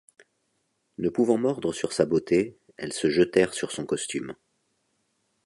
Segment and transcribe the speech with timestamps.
[0.97, 4.33] Ne pouvant mordre sur sa beauté, elles se jetèrent sur son costume.